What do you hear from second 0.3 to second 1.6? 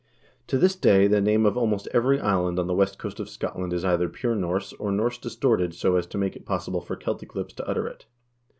"To this day the name of